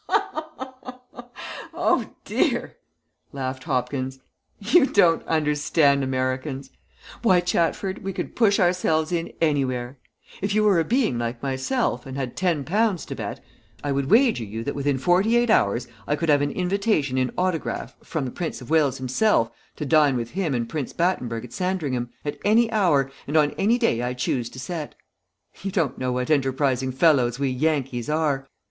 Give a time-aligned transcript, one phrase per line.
[1.75, 2.77] "Oh, dear!"
[3.31, 4.17] laughed Hopkins.
[4.57, 6.71] "You don't understand Americans.
[7.21, 9.99] Why, Chatford, we can push ourselves in anywhere.
[10.41, 13.43] If you were a being like myself, and had ten pounds to bet,
[13.83, 17.29] I would wager you that within forty eight hours I could have an invitation in
[17.37, 21.53] autograph from the Prince of Wales himself to dine with him and Prince Battenburg at
[21.53, 24.95] Sandringham, at any hour, and on any day I choose to set.
[25.61, 28.49] You don't know what enterprising fellows we Yankees are.